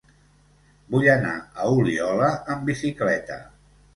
[0.93, 3.41] Vull anar a Oliola amb bicicleta.